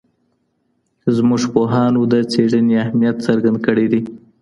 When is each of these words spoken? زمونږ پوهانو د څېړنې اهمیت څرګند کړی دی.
زمونږ 1.15 1.43
پوهانو 1.53 2.01
د 2.13 2.13
څېړنې 2.31 2.75
اهمیت 2.83 3.17
څرګند 3.27 3.57
کړی 3.65 3.85
دی. 3.91 4.01